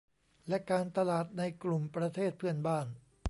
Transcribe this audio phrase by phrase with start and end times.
[0.47, 2.87] และการตลาดในกลุ่มประเทศเพื่อนบ้าน